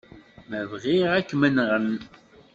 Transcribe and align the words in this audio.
Ma 0.49 0.59
bɣiɣ, 0.71 1.09
ad 1.17 1.25
kem-nɣen. 1.29 1.87